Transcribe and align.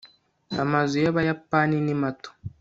amazu 0.63 0.95
y'abayapani 1.03 1.77
ni 1.85 1.95
mato 2.01 2.29